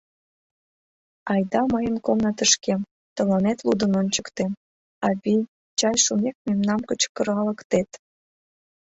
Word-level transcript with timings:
Айда 1.31 1.61
мыйын 1.73 1.97
комнатышкем, 2.05 2.79
тыланет 3.15 3.59
лудын 3.65 3.93
ончыктем...Авий, 4.01 5.41
чай 5.79 5.95
шумек 6.03 6.35
мемнам 6.45 6.81
кычкыралыктет. 6.89 7.89